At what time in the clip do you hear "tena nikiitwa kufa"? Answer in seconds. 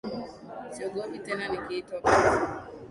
1.25-2.29